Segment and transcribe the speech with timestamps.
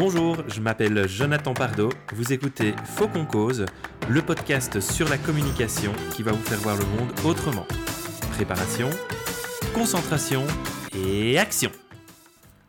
[0.00, 1.90] Bonjour, je m'appelle Jonathan Pardo.
[2.14, 3.66] Vous écoutez Faux qu'on cause,
[4.08, 7.66] le podcast sur la communication qui va vous faire voir le monde autrement.
[8.32, 8.88] Préparation,
[9.74, 10.46] concentration
[10.96, 11.70] et action.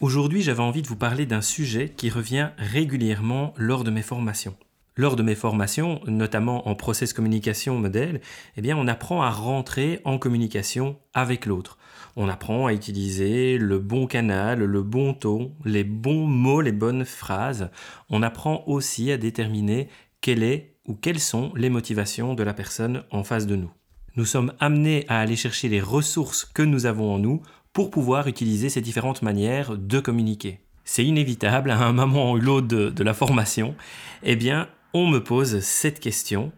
[0.00, 4.56] Aujourd'hui, j'avais envie de vous parler d'un sujet qui revient régulièrement lors de mes formations.
[4.94, 8.20] Lors de mes formations, notamment en process communication modèle,
[8.56, 11.78] eh bien, on apprend à rentrer en communication avec l'autre.
[12.14, 17.06] On apprend à utiliser le bon canal, le bon ton, les bons mots, les bonnes
[17.06, 17.70] phrases.
[18.10, 19.88] On apprend aussi à déterminer
[20.20, 23.70] quelle est ou quelles sont les motivations de la personne en face de nous.
[24.16, 27.40] Nous sommes amenés à aller chercher les ressources que nous avons en nous
[27.72, 30.60] pour pouvoir utiliser ces différentes manières de communiquer.
[30.84, 33.74] C'est inévitable à un moment ou l'autre de, la formation.
[34.22, 36.52] Eh bien, on me pose cette question.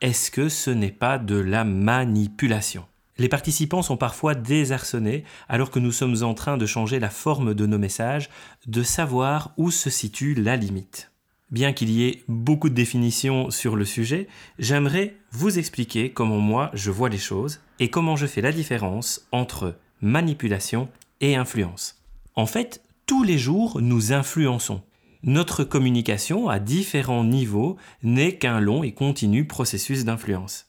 [0.00, 2.84] Est-ce que ce n'est pas de la manipulation?
[3.18, 7.54] Les participants sont parfois désarçonnés alors que nous sommes en train de changer la forme
[7.54, 8.30] de nos messages,
[8.66, 11.10] de savoir où se situe la limite.
[11.50, 16.70] Bien qu'il y ait beaucoup de définitions sur le sujet, j'aimerais vous expliquer comment moi
[16.74, 20.88] je vois les choses et comment je fais la différence entre manipulation
[21.20, 22.00] et influence.
[22.36, 24.82] En fait, tous les jours, nous influençons.
[25.22, 30.66] Notre communication à différents niveaux n'est qu'un long et continu processus d'influence.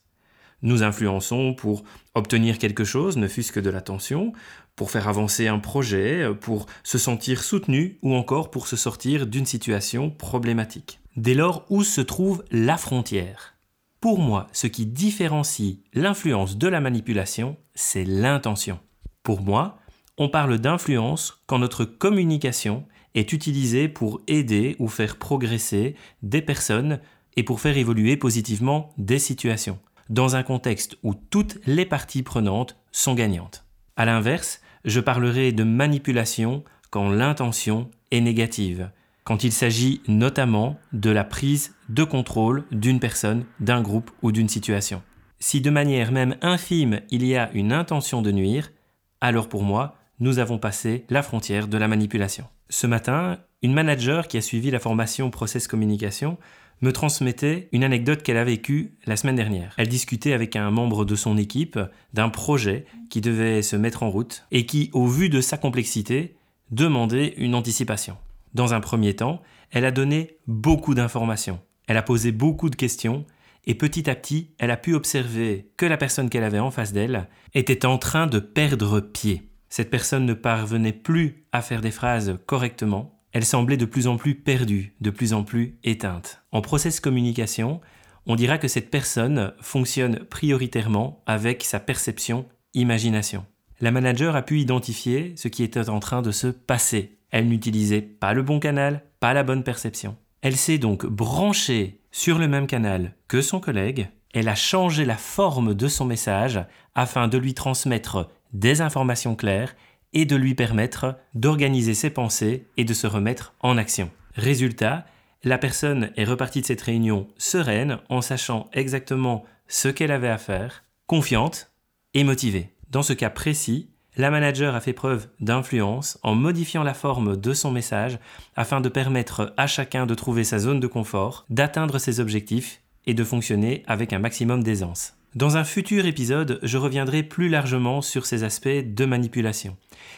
[0.62, 4.34] Nous influençons pour obtenir quelque chose, ne fût-ce que de l'attention,
[4.76, 9.46] pour faire avancer un projet, pour se sentir soutenu ou encore pour se sortir d'une
[9.46, 11.00] situation problématique.
[11.16, 13.56] Dès lors, où se trouve la frontière?
[14.02, 18.80] Pour moi, ce qui différencie l'influence de la manipulation, c'est l'intention.
[19.24, 19.78] Pour moi,
[20.22, 27.00] on parle d'influence quand notre communication est utilisée pour aider ou faire progresser des personnes
[27.36, 32.78] et pour faire évoluer positivement des situations dans un contexte où toutes les parties prenantes
[32.92, 33.66] sont gagnantes.
[33.96, 38.92] A l'inverse, je parlerai de manipulation quand l'intention est négative,
[39.24, 44.50] quand il s'agit notamment de la prise de contrôle d'une personne, d'un groupe ou d'une
[44.50, 45.02] situation.
[45.40, 48.72] Si de manière même infime il y a une intention de nuire,
[49.20, 52.46] alors pour moi, nous avons passé la frontière de la manipulation.
[52.70, 56.38] Ce matin, une manager qui a suivi la formation Process Communication
[56.82, 59.74] me transmettait une anecdote qu'elle a vécue la semaine dernière.
[59.78, 61.80] Elle discutait avec un membre de son équipe
[62.14, 66.36] d'un projet qui devait se mettre en route et qui, au vu de sa complexité,
[66.70, 68.16] demandait une anticipation.
[68.54, 71.60] Dans un premier temps, elle a donné beaucoup d'informations.
[71.88, 73.26] Elle a posé beaucoup de questions
[73.66, 76.94] et petit à petit, elle a pu observer que la personne qu'elle avait en face
[76.94, 79.51] d'elle était en train de perdre pied.
[79.72, 84.18] Cette personne ne parvenait plus à faire des phrases correctement, elle semblait de plus en
[84.18, 86.44] plus perdue, de plus en plus éteinte.
[86.52, 87.80] En process communication,
[88.26, 93.46] on dira que cette personne fonctionne prioritairement avec sa perception, imagination.
[93.80, 97.18] La manager a pu identifier ce qui était en train de se passer.
[97.30, 100.18] Elle n'utilisait pas le bon canal, pas la bonne perception.
[100.42, 105.18] Elle s'est donc branchée sur le même canal que son collègue, elle a changé la
[105.18, 106.60] forme de son message
[106.94, 109.76] afin de lui transmettre des informations claires
[110.14, 114.12] et de lui permettre d'organiser ses pensées et de se remettre en action.
[114.36, 115.06] Résultat,
[115.44, 120.38] la personne est repartie de cette réunion sereine en sachant exactement ce qu'elle avait à
[120.38, 121.72] faire, confiante
[122.14, 122.70] et motivée.
[122.90, 127.54] Dans ce cas précis, la manager a fait preuve d'influence en modifiant la forme de
[127.54, 128.20] son message
[128.56, 133.14] afin de permettre à chacun de trouver sa zone de confort, d'atteindre ses objectifs et
[133.14, 135.14] de fonctionner avec un maximum d'aisance.
[135.34, 139.78] Dans un futur épisode, je reviendrai plus largement sur ces aspects de manipulation.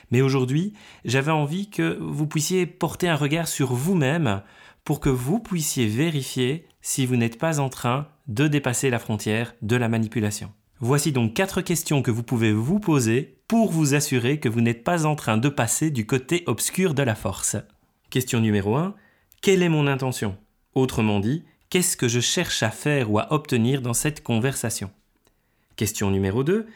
[0.10, 0.74] Mais aujourd'hui,
[1.06, 4.42] j'avais envie que vous puissiez porter un regard sur vous-même
[4.84, 9.54] pour que vous puissiez vérifier si vous n'êtes pas en train de dépasser la frontière
[9.62, 10.52] de la manipulation.
[10.80, 14.84] Voici donc quatre questions que vous pouvez vous poser pour vous assurer que vous n'êtes
[14.84, 17.56] pas en train de passer du côté obscur de la force.
[18.10, 18.96] Question numéro 1.
[19.42, 20.38] Quelle est mon intention?
[20.76, 21.44] Autrement dit,
[21.74, 24.92] qu'est-ce que je cherche à faire ou à obtenir dans cette conversation?
[25.76, 26.68] Question numéro 2.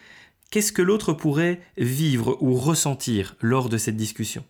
[0.49, 4.43] Qu'est-ce que l'autre pourrait vivre ou ressentir lors de cette discussion?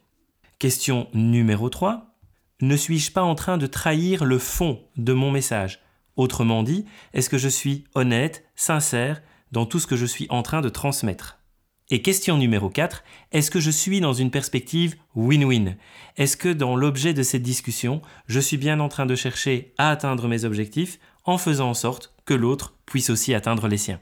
[0.58, 2.18] Question numéro 3.
[2.62, 5.82] Ne suis-je pas en train de trahir le fond de mon message?
[6.16, 9.22] Autrement dit, est-ce que je suis honnête, sincère
[9.52, 11.37] dans tout ce que je suis en train de transmettre?
[11.90, 13.02] Et question numéro 4,
[13.32, 15.78] est-ce que je suis dans une perspective win-win?
[16.18, 19.90] Est-ce que dans l'objet de cette discussion, je suis bien en train de chercher à
[19.90, 24.02] atteindre mes objectifs en faisant en sorte que l'autre puisse aussi atteindre les siens?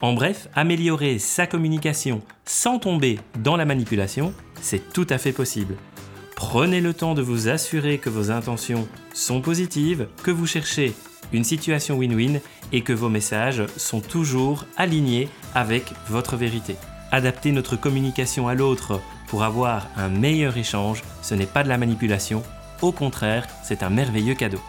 [0.00, 4.32] En bref, améliorer sa communication sans tomber dans la manipulation,
[4.62, 5.76] c'est tout à fait possible.
[6.36, 10.94] Prenez le temps de vous assurer que vos intentions sont positives, que vous cherchez
[11.34, 12.40] une situation win-win
[12.72, 16.76] et que vos messages sont toujours alignés avec votre vérité.
[17.12, 21.78] Adapter notre communication à l'autre pour avoir un meilleur échange, ce n'est pas de la
[21.78, 22.42] manipulation,
[22.82, 24.60] Au contraire, c'est un merveilleux cadeau.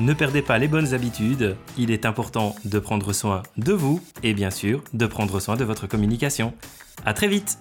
[0.00, 4.34] Ne perdez pas les bonnes habitudes, il est important de prendre soin de vous et
[4.34, 6.52] bien sûr de prendre soin de votre communication.
[7.06, 7.58] À très vite